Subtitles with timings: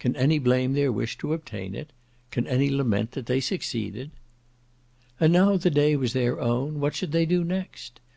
[0.00, 1.92] Can any blame their wish to obtain it?
[2.32, 4.10] Can any lament that they succeeded?
[5.20, 8.00] And now the day was their own, what should they do next?